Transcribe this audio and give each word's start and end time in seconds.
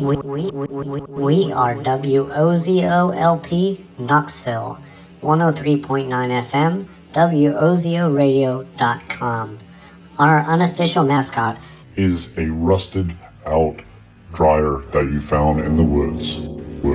We 0.00 0.16
are 1.52 1.74
WOZOLP 1.74 3.80
Knoxville, 3.98 4.78
103.9 5.20 6.08
FM, 6.46 6.86
WOZORadio.com. 7.12 9.58
Our 10.18 10.40
unofficial 10.40 11.04
mascot 11.04 11.58
is 11.96 12.26
a 12.38 12.46
rusted 12.46 13.14
out 13.44 13.82
dryer 14.34 14.82
that 14.94 15.04
you 15.04 15.20
found 15.28 15.60
in 15.60 15.76
the 15.76 15.82
woods. 15.82 16.26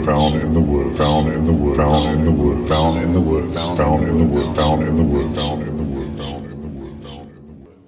Found 0.07 0.41
in 0.41 0.55
the 0.55 0.59
woods, 0.59 0.97
found 0.97 1.31
in 1.31 1.45
the 1.45 1.53
woods, 1.53 1.77
found 1.77 2.11
in 2.11 2.25
the 2.25 2.31
woods, 2.31 2.67
found 2.67 3.03
in 3.03 3.13
the 3.13 3.21
woods, 3.21 3.55
found 3.55 4.07
in 4.07 4.17
the 4.17 4.23
woods, 4.23 4.57
found 4.57 4.87
in 4.87 4.97
the 4.97 5.03
woods, 5.03 5.37
found 5.37 5.61
in 5.61 5.77
the 5.77 5.83
woods, 5.83 6.17
found 6.17 6.41
in 6.41 6.57
the 6.57 6.63
woods. 6.63 7.29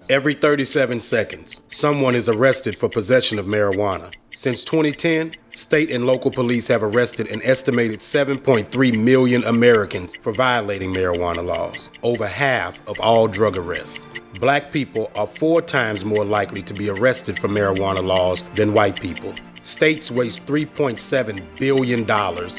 Every 0.10 0.36
37 0.36 1.00
seconds, 1.00 1.62
someone 1.70 2.14
is 2.14 2.30
arrested 2.30 2.76
for 2.76 2.88
possession 2.88 3.40
of 3.40 3.48
marijuana. 3.48 4.14
Since 4.38 4.66
2010, 4.66 5.32
state 5.50 5.90
and 5.90 6.06
local 6.06 6.30
police 6.30 6.68
have 6.68 6.84
arrested 6.84 7.26
an 7.32 7.42
estimated 7.42 7.98
7.3 7.98 9.04
million 9.04 9.44
Americans 9.46 10.16
for 10.18 10.32
violating 10.32 10.94
marijuana 10.94 11.44
laws, 11.44 11.90
over 12.04 12.28
half 12.28 12.88
of 12.88 13.00
all 13.00 13.28
drug 13.28 13.58
arrests. 13.58 14.00
Black 14.40 14.72
people 14.72 15.10
are 15.16 15.26
four 15.26 15.60
times 15.64 16.06
more 16.06 16.24
likely 16.24 16.62
to 16.62 16.74
be 16.76 16.88
arrested 16.88 17.40
for 17.40 17.48
marijuana 17.48 18.04
laws 18.04 18.44
than 18.54 18.76
white 18.76 19.02
people. 19.02 19.34
States 19.64 20.12
waste 20.12 20.46
$3.7 20.46 21.42
billion 21.58 22.02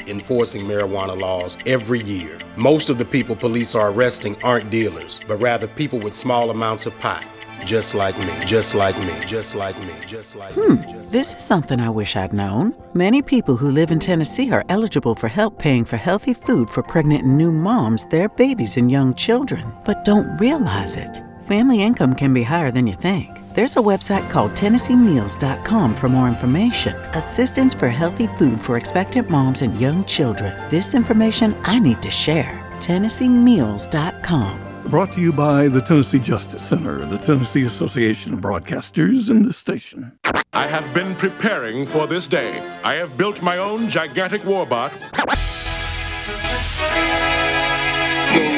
enforcing 0.09 0.63
marijuana 0.63 1.17
laws 1.17 1.57
every 1.65 2.01
year. 2.01 2.37
Most 2.57 2.89
of 2.89 2.97
the 2.97 3.05
people 3.05 3.37
police 3.37 3.73
are 3.73 3.89
arresting 3.89 4.35
aren't 4.43 4.69
dealers, 4.69 5.21
but 5.29 5.41
rather 5.41 5.65
people 5.65 5.99
with 5.99 6.13
small 6.13 6.49
amounts 6.51 6.87
of 6.87 6.99
pot. 6.99 7.25
Just 7.65 7.93
like 7.93 8.17
me, 8.17 8.33
just 8.45 8.73
like 8.73 8.97
me, 8.97 9.19
just 9.25 9.55
like 9.55 9.77
me, 9.85 9.93
just 10.05 10.35
like 10.35 10.53
hmm, 10.53 10.75
me. 10.75 10.93
Just 10.93 11.11
this 11.11 11.35
is 11.35 11.43
something 11.43 11.79
I 11.79 11.89
wish 11.89 12.15
I'd 12.15 12.33
known. 12.33 12.73
Many 12.93 13.21
people 13.21 13.57
who 13.57 13.69
live 13.69 13.91
in 13.91 13.99
Tennessee 13.99 14.51
are 14.51 14.65
eligible 14.69 15.15
for 15.15 15.27
help 15.27 15.59
paying 15.59 15.85
for 15.85 15.97
healthy 15.97 16.33
food 16.33 16.69
for 16.69 16.81
pregnant 16.83 17.23
and 17.25 17.37
new 17.37 17.51
moms, 17.51 18.05
their 18.07 18.29
babies, 18.29 18.77
and 18.77 18.89
young 18.89 19.13
children, 19.13 19.71
but 19.85 20.05
don't 20.05 20.37
realize 20.37 20.97
it. 20.97 21.23
Family 21.43 21.81
income 21.81 22.15
can 22.15 22.33
be 22.33 22.43
higher 22.43 22.71
than 22.71 22.87
you 22.87 22.95
think. 22.95 23.39
There's 23.53 23.75
a 23.75 23.81
website 23.81 24.29
called 24.29 24.51
TennesseeMeals.com 24.51 25.95
for 25.95 26.09
more 26.09 26.27
information. 26.27 26.95
Assistance 27.13 27.73
for 27.73 27.89
healthy 27.89 28.27
food 28.27 28.61
for 28.61 28.77
expectant 28.77 29.29
moms 29.29 29.63
and 29.63 29.79
young 29.81 30.05
children. 30.05 30.55
This 30.69 30.93
information 30.95 31.55
I 31.63 31.79
need 31.79 32.01
to 32.03 32.11
share. 32.11 32.63
TennesseeMeals.com. 32.79 34.68
Brought 34.89 35.13
to 35.13 35.21
you 35.21 35.31
by 35.31 35.67
the 35.67 35.81
Tennessee 35.81 36.17
Justice 36.17 36.63
Center, 36.63 37.05
the 37.05 37.19
Tennessee 37.19 37.61
Association 37.61 38.33
of 38.33 38.39
Broadcasters, 38.39 39.29
and 39.29 39.45
the 39.45 39.53
station. 39.53 40.17
I 40.51 40.65
have 40.65 40.91
been 40.95 41.13
preparing 41.13 41.85
for 41.85 42.07
this 42.07 42.27
day. 42.27 42.57
I 42.83 42.95
have 42.95 43.15
built 43.15 43.43
my 43.43 43.59
own 43.59 43.87
gigantic 43.91 44.41
warbot. 44.41 44.91
The 44.91 44.99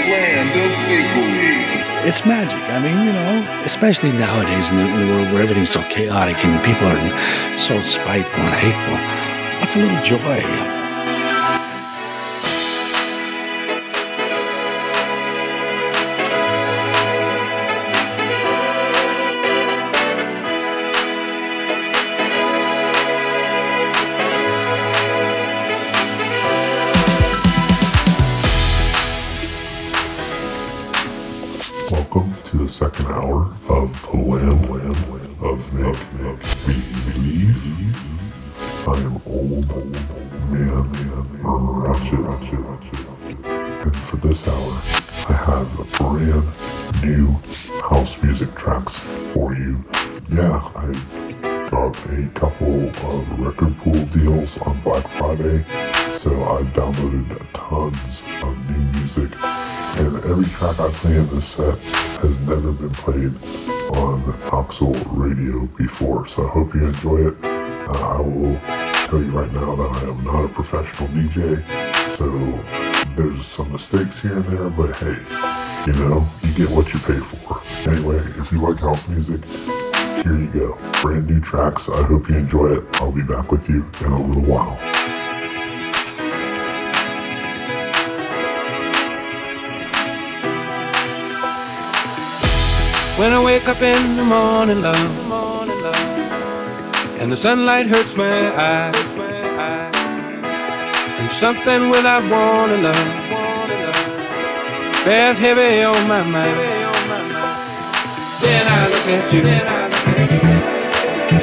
land 0.07 0.51
of 0.55 0.71
make-believe. 0.87 2.07
It's 2.07 2.25
magic. 2.25 2.57
I 2.57 2.79
mean, 2.79 3.05
you 3.05 3.11
know, 3.11 3.63
especially 3.65 4.13
nowadays 4.13 4.71
in 4.71 4.77
the, 4.77 4.87
in 4.87 4.99
the 5.01 5.13
world 5.13 5.33
where 5.33 5.43
everything's 5.43 5.71
so 5.71 5.83
chaotic 5.89 6.37
and 6.45 6.63
people 6.63 6.87
are 6.87 7.57
so 7.57 7.81
spiteful 7.81 8.41
and 8.41 8.55
hateful. 8.55 8.97
What's 9.59 9.75
a 9.75 9.79
little 9.79 10.01
joy? 10.01 10.80
I 37.63 38.97
am 38.97 39.21
old, 39.27 39.71
old 39.71 39.91
man, 40.49 40.91
man, 40.91 41.27
Ratchet, 41.43 42.19
Ratchet, 42.19 42.59
Ratchet. 42.59 43.85
And 43.85 43.95
for 43.97 44.17
this 44.17 44.47
hour, 44.47 44.81
I 45.29 45.33
have 45.33 45.67
brand 45.99 47.03
new 47.03 47.27
house 47.83 48.17
music 48.23 48.55
tracks 48.55 48.97
for 49.31 49.53
you. 49.53 49.77
Yeah, 50.31 50.71
I 50.75 51.69
got 51.69 51.95
a 52.09 52.27
couple 52.33 52.89
of 52.89 53.39
record 53.39 53.77
pool 53.77 54.05
deals 54.05 54.57
on 54.57 54.81
Black 54.81 55.07
Friday, 55.19 55.63
so 56.17 56.31
I 56.43 56.63
downloaded 56.73 57.47
tons 57.53 58.23
of 58.41 58.57
new 58.71 58.99
music 58.99 59.29
and 59.97 60.15
every 60.23 60.45
track 60.45 60.79
I 60.79 60.89
play 60.89 61.17
in 61.17 61.27
this 61.27 61.47
set 61.47 61.77
has 62.23 62.39
never 62.39 62.71
been 62.71 62.91
played 62.91 63.35
on 63.97 64.21
Knoxville 64.71 64.93
radio 65.11 65.65
before. 65.77 66.27
So 66.27 66.47
I 66.47 66.49
hope 66.49 66.73
you 66.73 66.85
enjoy 66.85 67.27
it. 67.27 67.50
Uh, 67.91 68.17
I 68.17 68.21
will 68.21 68.57
tell 69.07 69.21
you 69.21 69.31
right 69.31 69.51
now 69.51 69.75
that 69.75 69.91
I 69.91 70.09
am 70.09 70.23
not 70.23 70.45
a 70.45 70.47
professional 70.47 71.09
DJ, 71.09 71.61
so 72.17 72.25
there's 73.15 73.45
some 73.45 73.71
mistakes 73.73 74.21
here 74.21 74.37
and 74.37 74.45
there, 74.45 74.69
but 74.69 74.95
hey, 74.95 75.17
you 75.85 75.93
know, 75.99 76.25
you 76.41 76.53
get 76.53 76.69
what 76.69 76.93
you 76.93 76.99
pay 77.01 77.19
for. 77.19 77.61
Anyway, 77.91 78.23
if 78.37 78.49
you 78.49 78.61
like 78.61 78.79
house 78.79 79.05
music, 79.09 79.43
here 80.23 80.39
you 80.39 80.47
go. 80.47 80.77
Brand 81.01 81.27
new 81.27 81.41
tracks. 81.41 81.89
I 81.89 82.01
hope 82.03 82.29
you 82.29 82.35
enjoy 82.35 82.77
it. 82.77 83.01
I'll 83.01 83.11
be 83.11 83.23
back 83.23 83.51
with 83.51 83.67
you 83.67 83.85
in 84.05 84.11
a 84.13 84.25
little 84.25 84.43
while. 84.43 84.77
When 93.19 93.33
I 93.33 93.43
wake 93.43 93.67
up 93.67 93.81
in 93.81 94.15
the 94.15 94.23
morning, 94.23 94.81
love, 94.81 95.27
and 97.21 97.31
the 97.31 97.37
sunlight 97.37 97.85
hurts 97.85 98.15
my 98.15 98.37
eyes, 98.57 98.95
and 101.19 101.29
something 101.29 101.89
without 101.91 102.23
warning, 102.23 102.81
love, 102.81 102.95
bears 105.05 105.37
heavy 105.37 105.83
on 105.83 106.07
my 106.07 106.23
mind. 106.23 106.57
Then 108.41 108.65
I 108.77 108.81
look 108.93 109.07
at 109.17 109.25
you, 109.35 109.43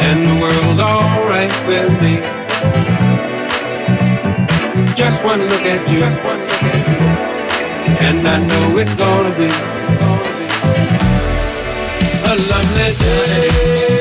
and 0.08 0.18
the 0.28 0.34
world's 0.42 0.80
alright 0.80 1.54
with 1.68 1.92
me. 2.02 2.14
Just 4.96 5.22
one 5.22 5.42
look 5.52 5.64
at 5.74 5.88
you, 5.92 6.02
and 8.06 8.26
I 8.26 8.38
know 8.48 8.78
it's 8.78 8.94
gonna 8.94 9.32
be 9.38 9.48
a 12.30 12.34
lovely 12.50 12.92
When 13.00 13.97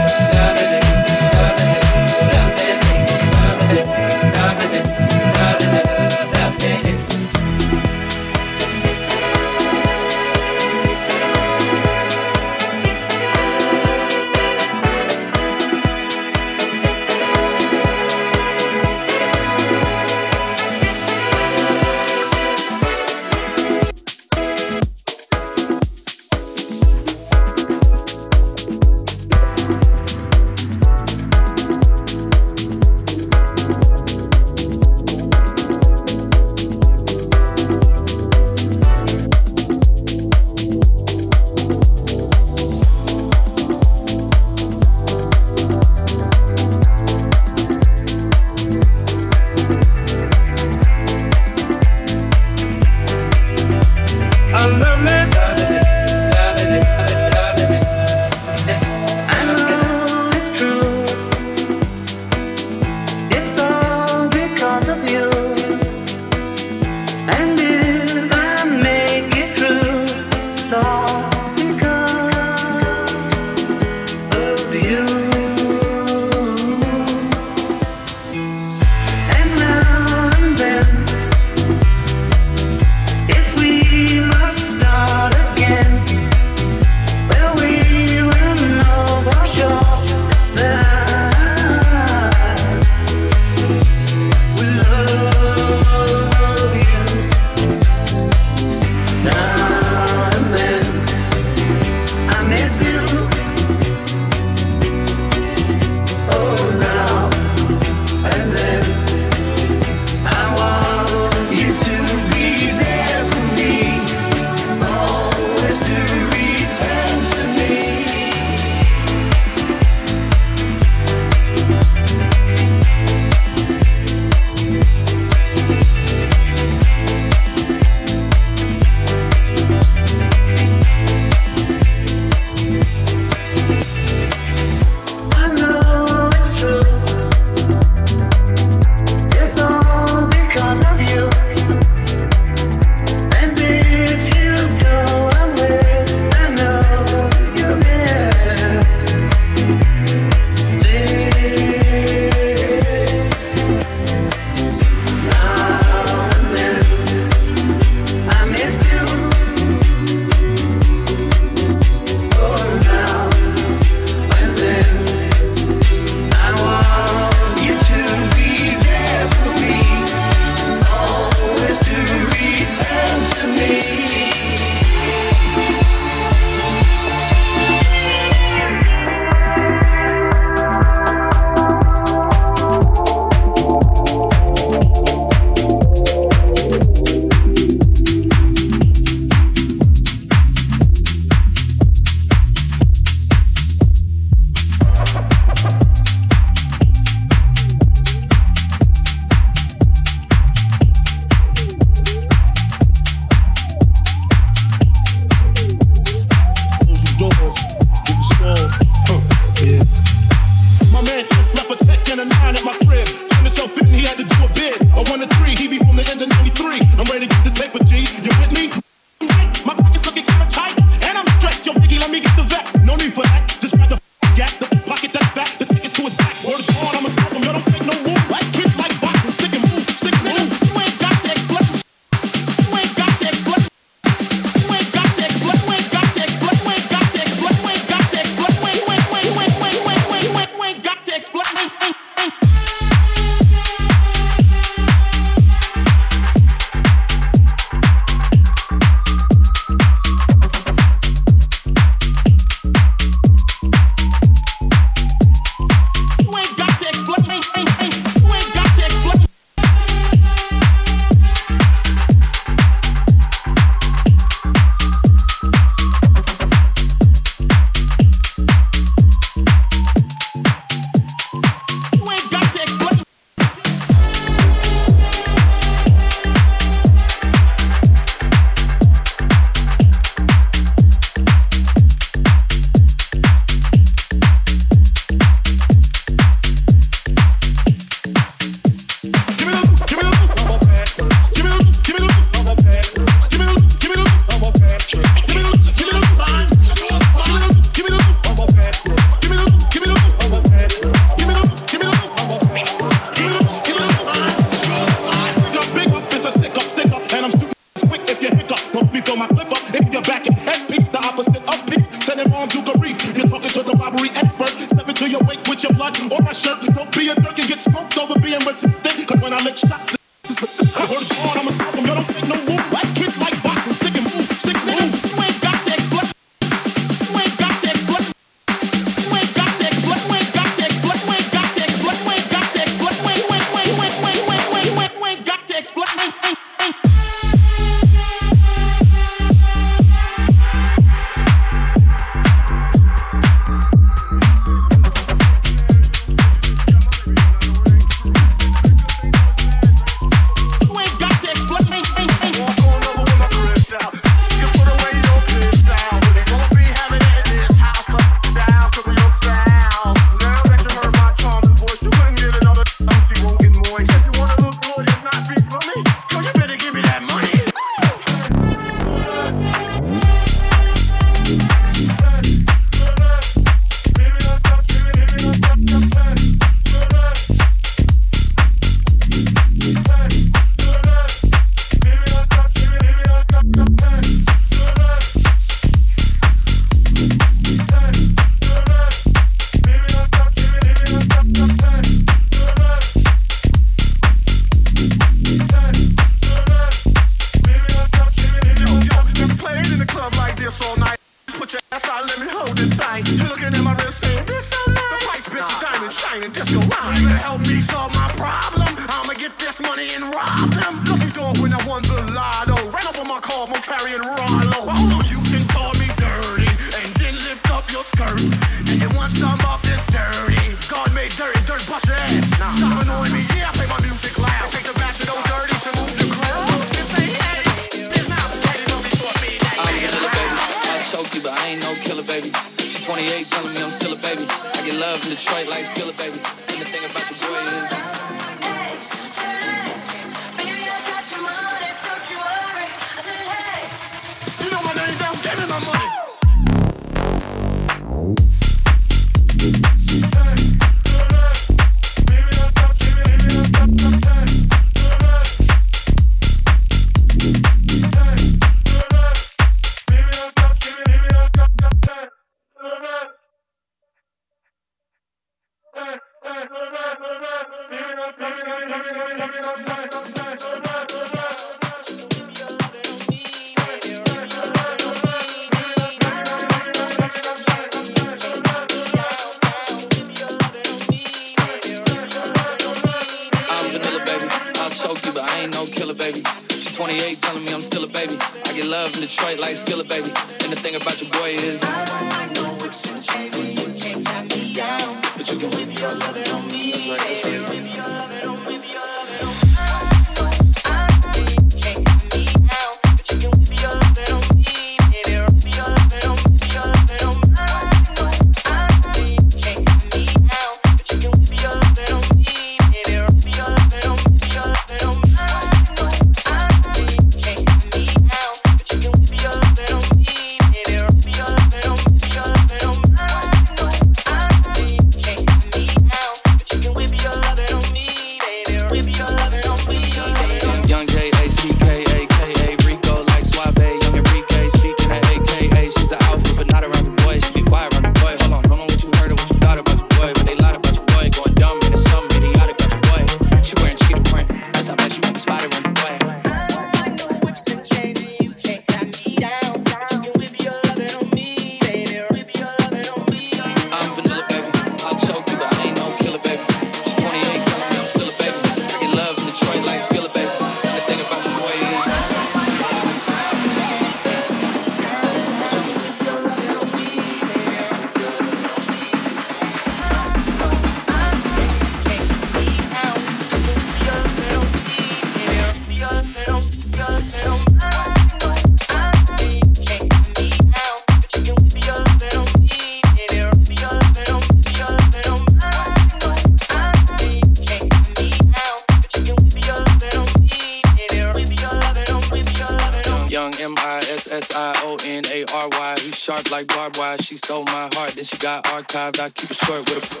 she 598.03 598.17
got 598.17 598.43
archived. 598.45 598.99
I 598.99 599.09
keep 599.09 599.29
it 599.29 599.37
short 599.37 599.59
with 599.69 599.83
a 599.83 600.00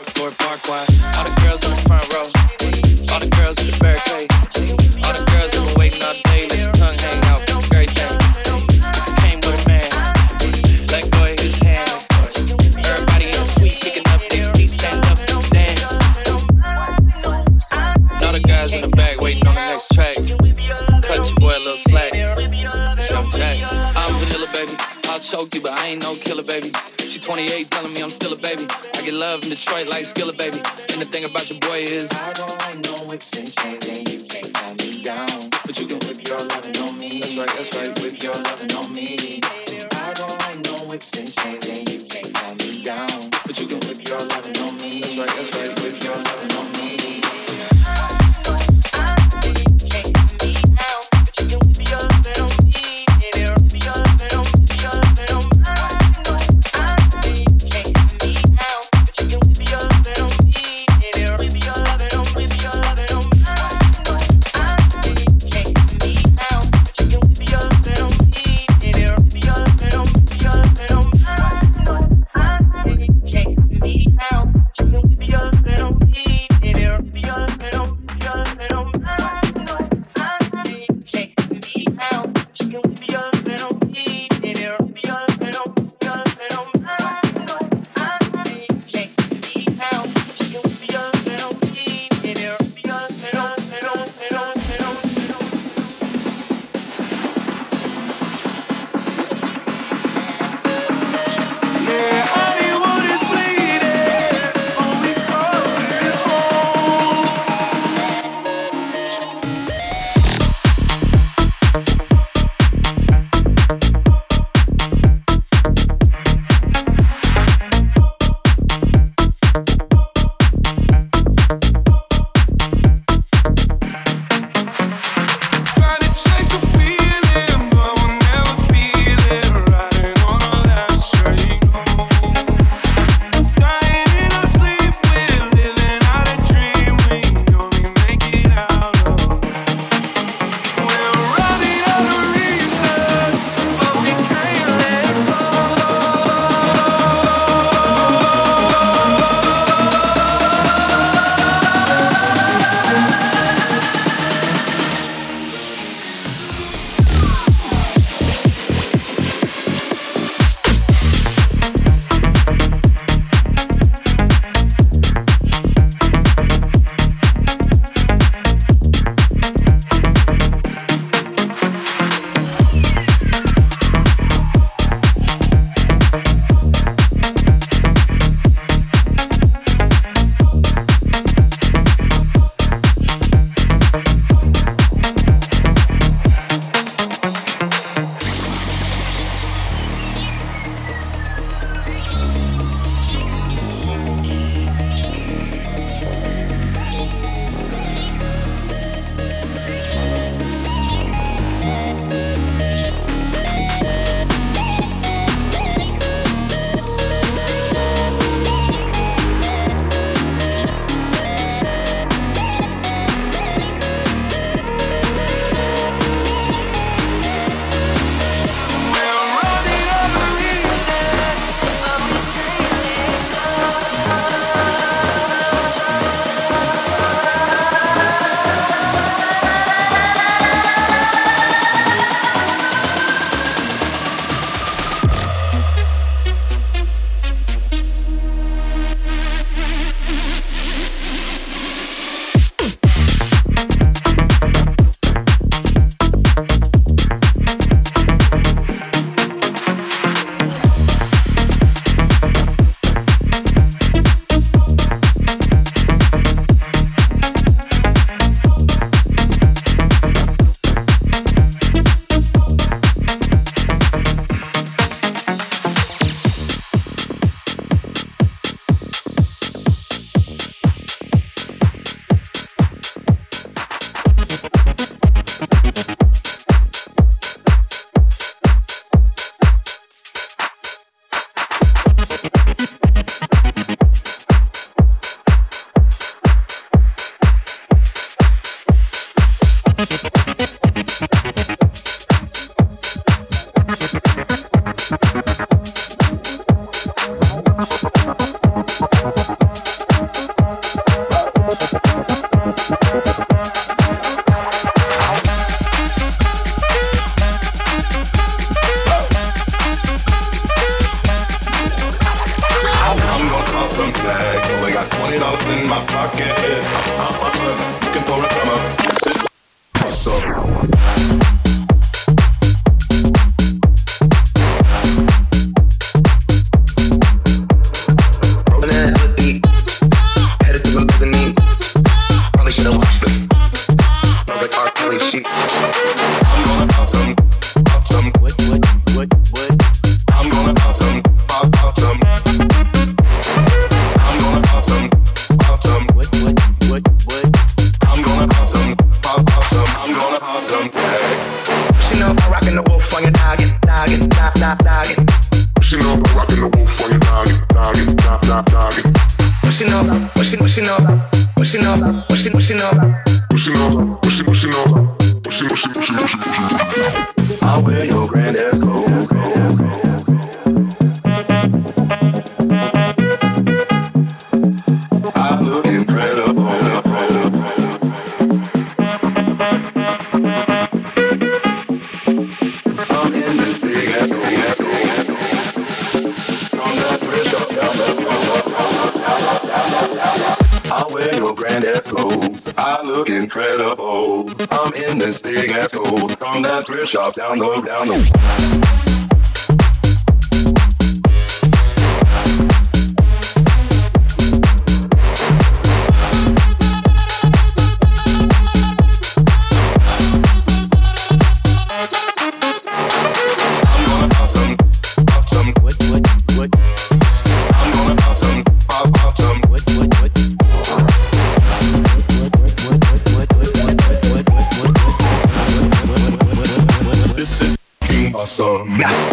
awesome. 428.41 429.10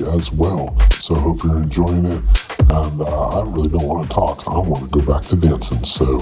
week 0.00 0.08
as 0.08 0.32
well. 0.32 0.76
So 0.90 1.14
I 1.14 1.20
hope 1.20 1.42
you're 1.44 1.58
enjoying 1.58 2.06
it. 2.06 2.22
And 2.60 3.00
uh, 3.00 3.28
I 3.28 3.42
really 3.44 3.68
don't 3.68 3.84
want 3.84 4.08
to 4.08 4.14
talk. 4.14 4.46
I 4.48 4.58
want 4.58 4.90
to 4.90 5.00
go 5.00 5.12
back 5.12 5.22
to 5.26 5.36
dancing. 5.36 5.84
So 5.84 6.18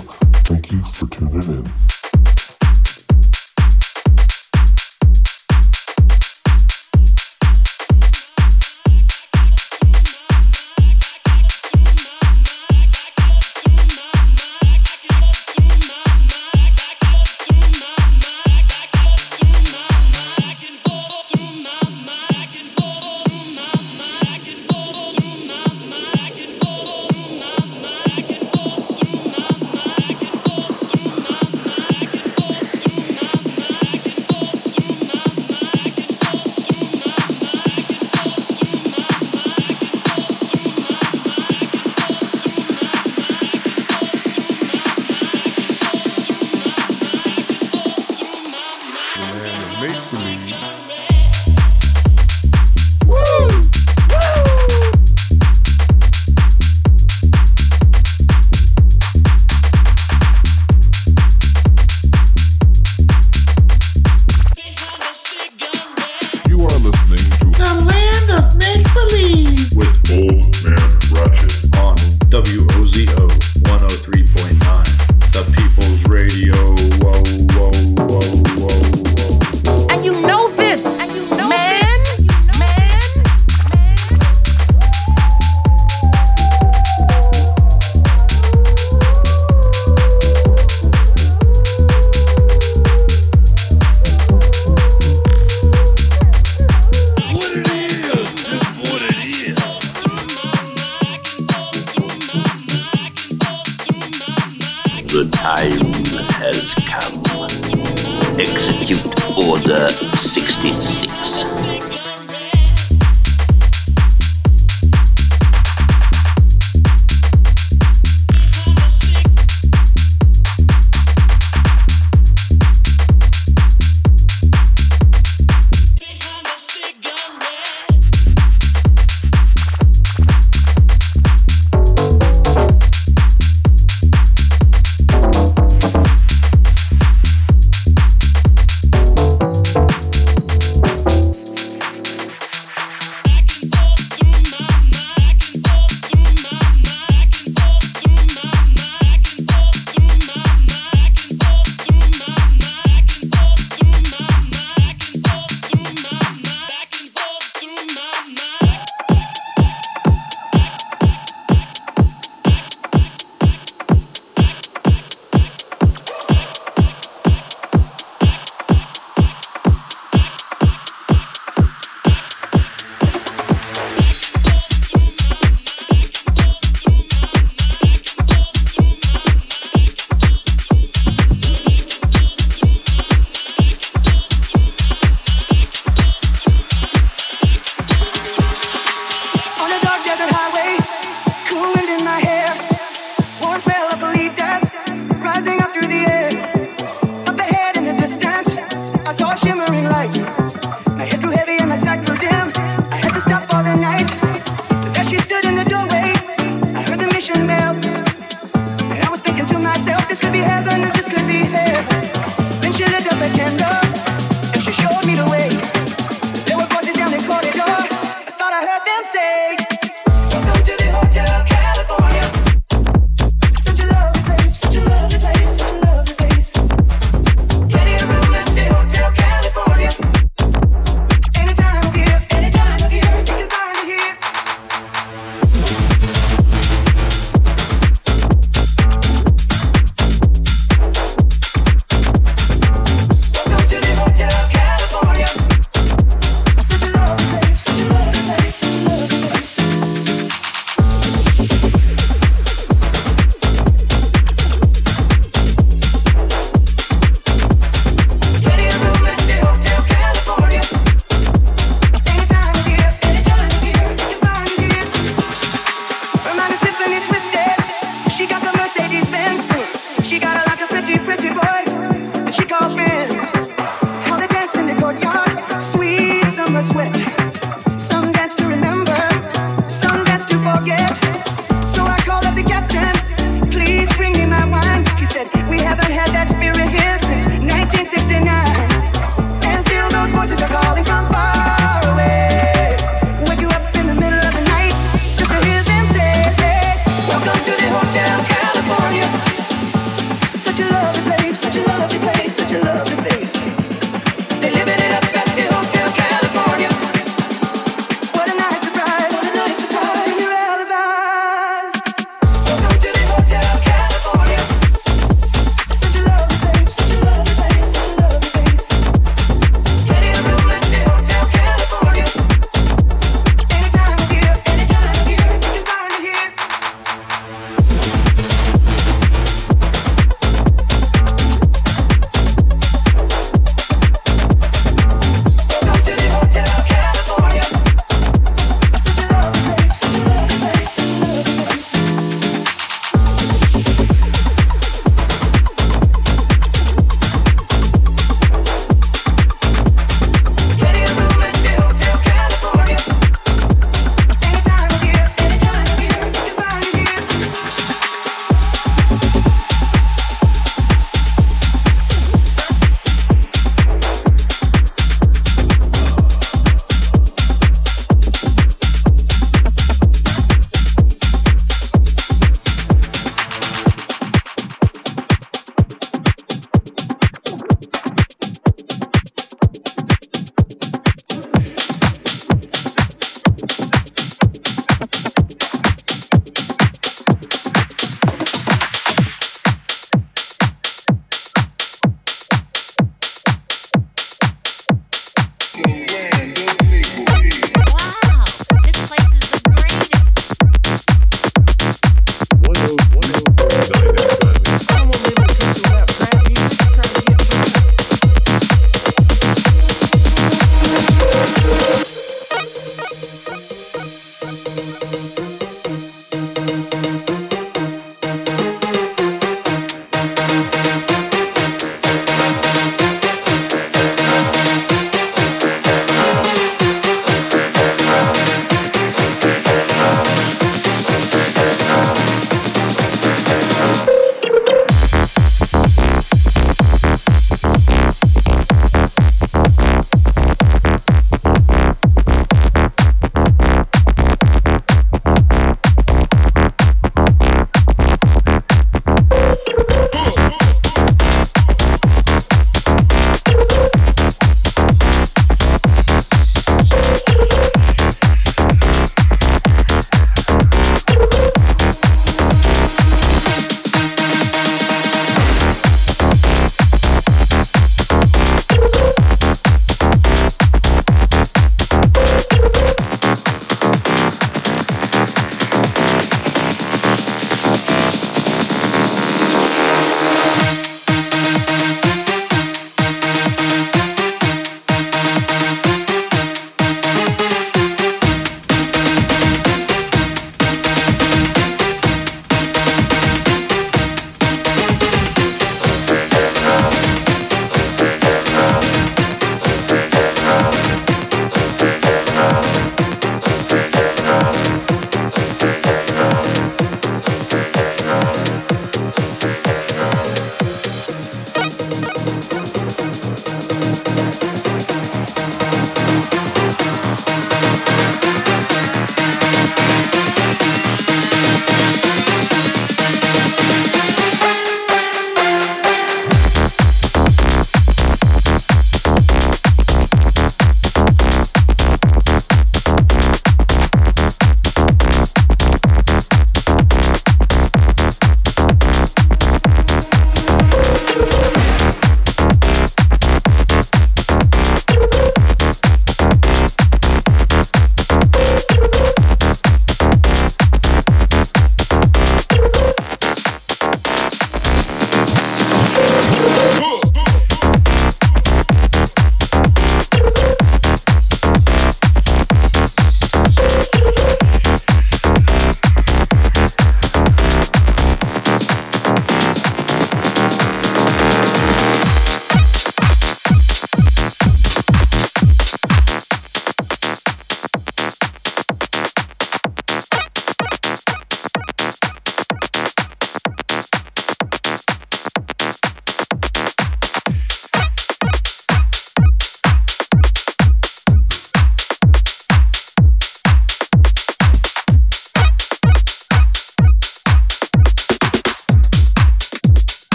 thank 0.46 0.70
you 0.70 0.82
for 0.84 1.06
tuning 1.08 1.42
in. 1.42 2.03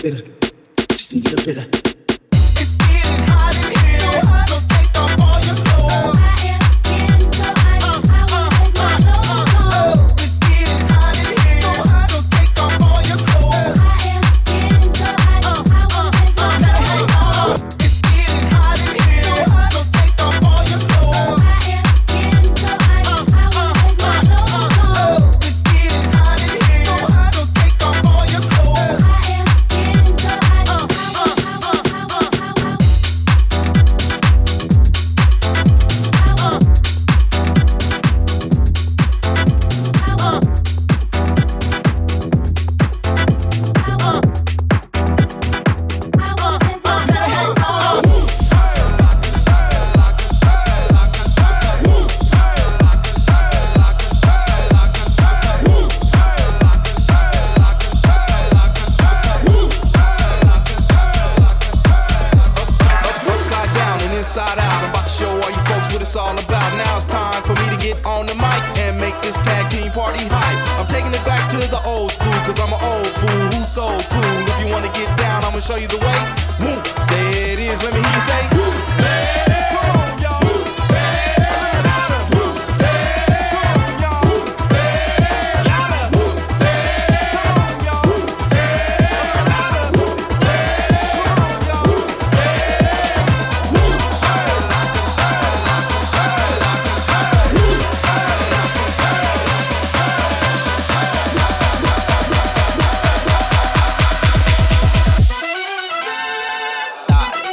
Just 0.00 1.12
a 1.12 1.16
little 1.16 1.44
pera. 1.44 1.89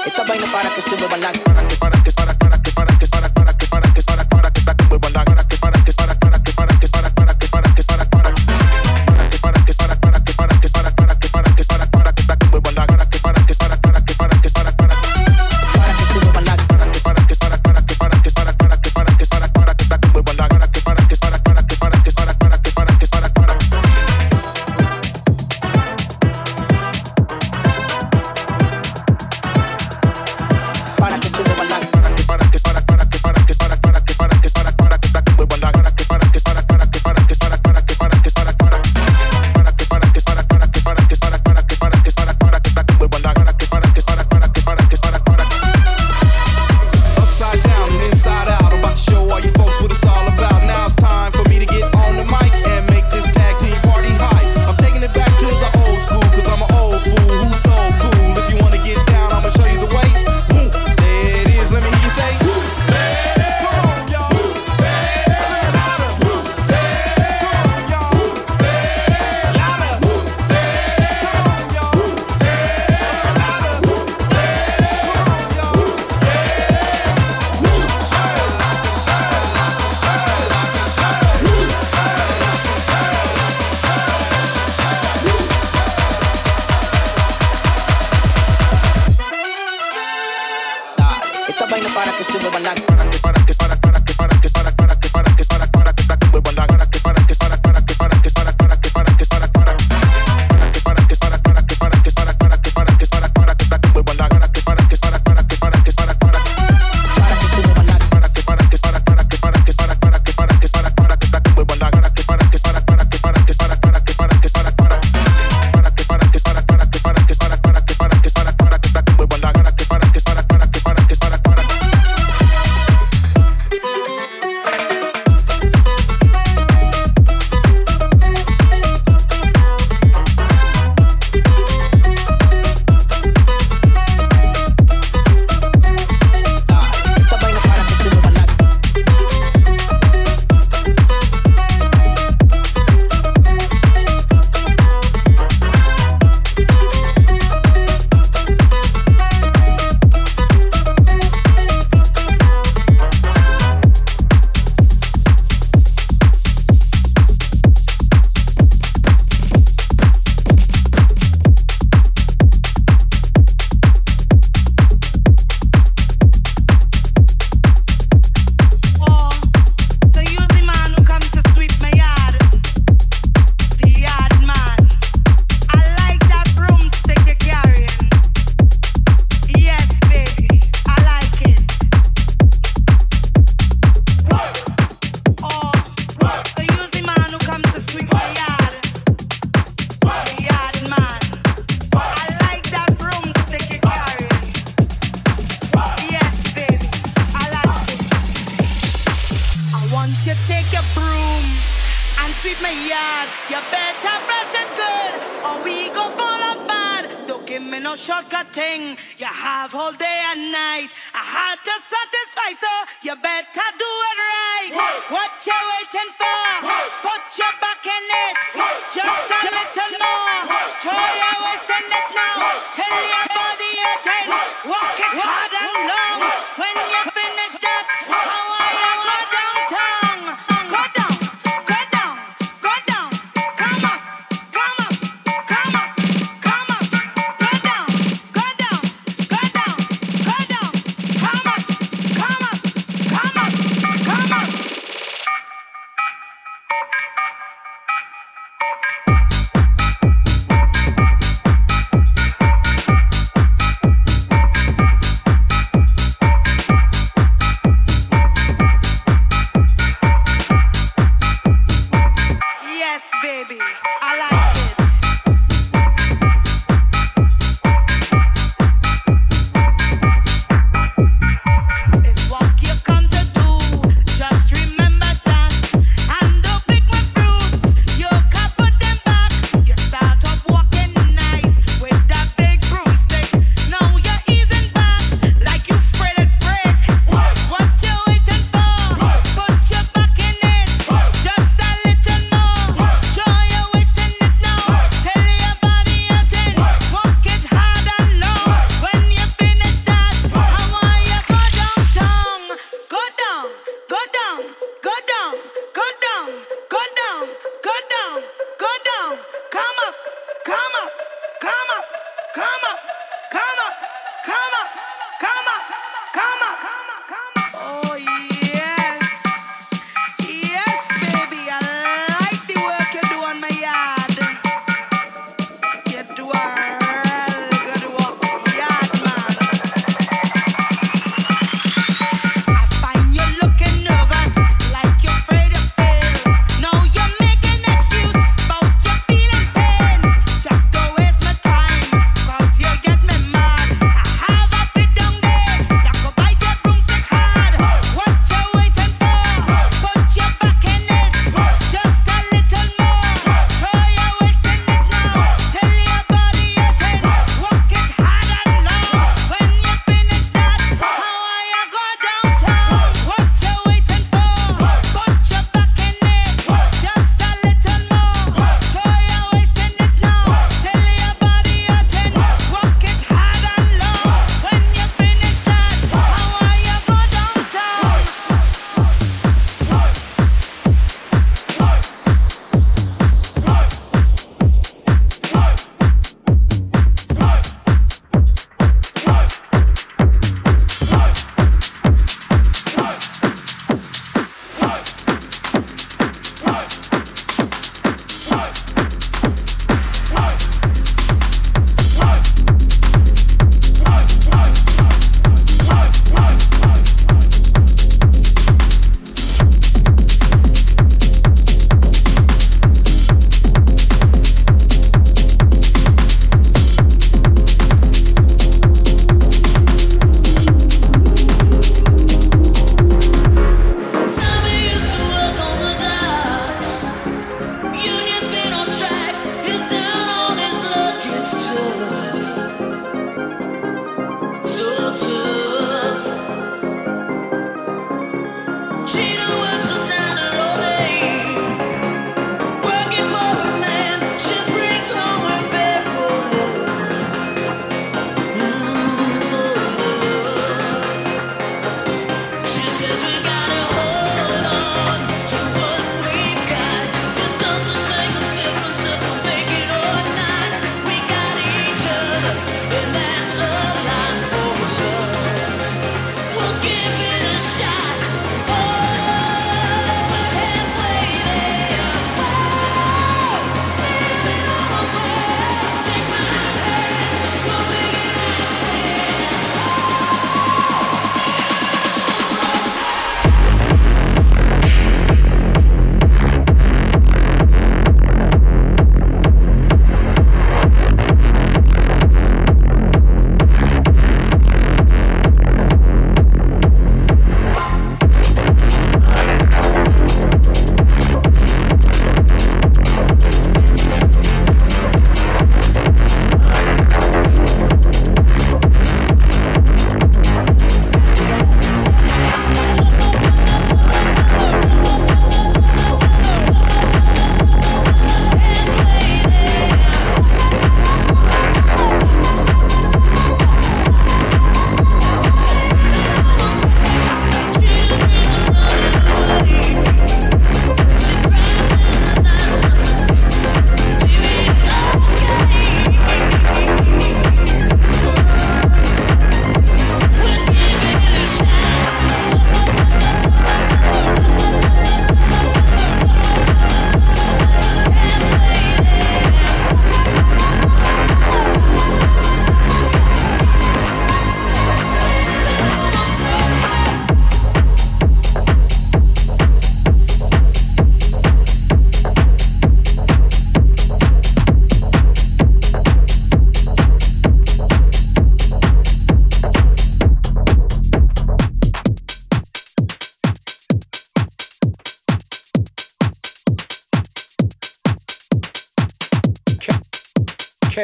Esta 0.08 0.24
vaina 0.24 0.50
para 0.50 0.74
que 0.74 0.82
se 0.82 0.96
mueva 0.96 1.18
la 1.18 1.34
que 1.34 1.40
para 1.40 1.68
que 1.68 1.76
para 1.76 2.02
que 2.02 2.12
para 2.14 2.34
para 2.34 2.62
que 2.62 2.72
para 2.72 2.98
que 4.78 4.88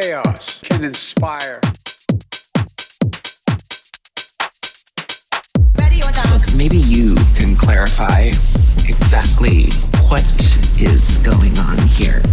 chaos 0.01 0.59
can 0.61 0.83
inspire. 0.83 1.61
Look, 6.31 6.55
maybe 6.55 6.77
you 6.77 7.13
can 7.35 7.55
clarify 7.55 8.31
exactly 8.87 9.65
what 10.09 10.25
is 10.79 11.19
going 11.19 11.55
on 11.59 11.77
here. 11.77 12.23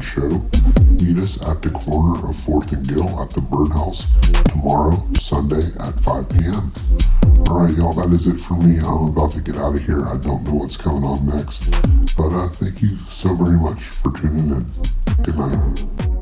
Show. 0.00 0.42
Meet 1.04 1.18
us 1.22 1.40
at 1.48 1.62
the 1.62 1.70
corner 1.70 2.28
of 2.28 2.36
4th 2.36 2.72
and 2.72 2.86
Gill 2.86 3.20
at 3.20 3.30
the 3.30 3.40
Birdhouse 3.40 4.06
tomorrow, 4.46 5.06
Sunday 5.20 5.72
at 5.78 5.98
5 6.00 6.28
p.m. 6.28 6.72
Alright, 7.48 7.76
y'all, 7.76 7.92
that 7.92 8.12
is 8.12 8.26
it 8.26 8.40
for 8.40 8.54
me. 8.54 8.78
I'm 8.78 9.08
about 9.08 9.32
to 9.32 9.40
get 9.40 9.56
out 9.56 9.74
of 9.74 9.82
here. 9.82 10.06
I 10.06 10.16
don't 10.16 10.44
know 10.44 10.54
what's 10.54 10.76
coming 10.76 11.04
on 11.04 11.26
next. 11.26 11.70
But 12.16 12.32
uh, 12.32 12.48
thank 12.50 12.82
you 12.82 12.98
so 12.98 13.34
very 13.34 13.58
much 13.58 13.82
for 13.82 14.12
tuning 14.12 14.50
in. 14.50 14.72
Good 15.22 15.38
night. 15.38 16.13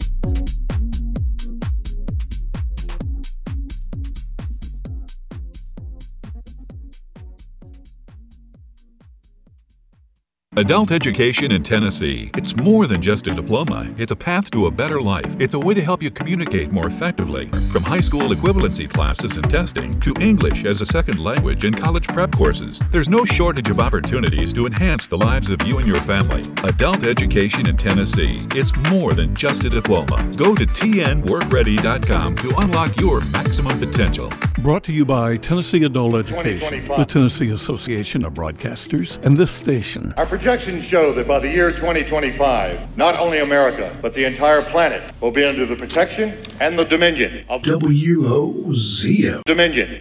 Adult 10.59 10.91
education 10.91 11.51
in 11.51 11.63
Tennessee. 11.63 12.31
It's 12.37 12.55
more 12.55 12.87
than 12.87 13.01
just 13.01 13.27
a 13.27 13.33
diploma. 13.33 13.91
It's 13.97 14.13
a 14.13 14.17
path 14.17 14.51
to 14.51 14.67
a 14.67 14.71
better 14.71 15.01
life. 15.01 15.25
It's 15.41 15.55
a 15.55 15.59
way 15.59 15.73
to 15.73 15.81
help 15.81 16.03
you 16.03 16.11
communicate 16.11 16.71
more 16.71 16.89
effectively. 16.89 17.47
From 17.73 17.83
high 17.83 18.03
school 18.03 18.29
equivalency 18.29 18.87
classes 18.87 19.39
and 19.39 19.51
testing 19.51 19.99
to 20.01 20.15
English 20.21 20.67
as 20.67 20.83
a 20.83 20.87
second 20.87 21.21
language 21.25 21.65
and 21.65 21.75
college 21.75 22.07
prep 22.09 22.33
courses, 22.33 22.79
there's 22.91 23.09
no 23.09 23.25
shortage 23.25 23.71
of 23.71 23.81
opportunities 23.81 24.53
to 24.53 24.67
enhance 24.67 25.07
the 25.07 25.17
lives 25.17 25.49
of 25.49 25.63
you 25.67 25.79
and 25.79 25.87
your 25.87 26.03
family. 26.03 26.43
Adult 26.69 27.03
education 27.03 27.67
in 27.67 27.79
Tennessee. 27.79 28.47
It's 28.55 28.77
more 28.91 29.15
than 29.15 29.35
just 29.35 29.65
a 29.65 29.71
diploma. 29.71 30.23
Go 30.37 30.55
to 30.55 30.67
tnworkready.com 30.67 32.37
to 32.37 32.59
unlock 32.59 33.01
your 33.01 33.25
maximum 33.31 33.79
potential. 33.79 34.31
Brought 34.59 34.85
to 34.85 34.93
you 34.93 35.07
by 35.07 35.39
Tennessee 35.39 35.83
Adult 35.85 36.15
Education, 36.15 36.87
the 36.89 37.07
Tennessee 37.07 37.51
Association 37.51 38.25
of 38.27 38.35
Broadcasters, 38.35 39.19
and 39.25 39.35
this 39.35 39.51
station. 39.51 40.13
Our 40.19 40.27
projections 40.43 40.85
show 40.85 41.13
that 41.13 41.29
by 41.29 41.39
the 41.39 41.49
year 41.49 41.71
2025, 41.71 42.97
not 42.97 43.17
only 43.17 43.39
America, 43.39 43.97
but 44.03 44.13
the 44.13 44.25
entire 44.25 44.61
planet 44.61 45.13
will 45.21 45.31
be 45.31 45.45
under 45.45 45.65
the 45.65 45.77
protection 45.77 46.37
and 46.59 46.77
the 46.77 46.83
dominion 46.83 47.45
of 47.49 47.63
WOZO. 47.63 49.45
dominion 49.45 50.01